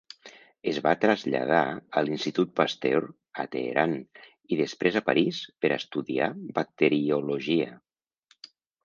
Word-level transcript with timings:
Es 0.69 0.77
va 0.85 0.91
traslladar 1.01 1.57
a 1.99 2.01
l'Institut 2.07 2.55
Pasteur 2.59 3.01
a 3.43 3.45
Teheran 3.57 3.93
i 4.55 4.59
després 4.63 4.97
a 4.97 5.03
París 5.11 5.43
per 5.67 5.71
estudiar 5.77 6.31
bacteriologia. 6.57 7.69